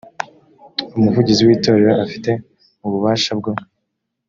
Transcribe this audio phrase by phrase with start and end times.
[0.97, 2.31] umuvugizi w itorero afite
[2.85, 3.51] ububasha bwo